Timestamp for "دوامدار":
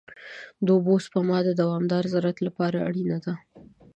1.61-2.03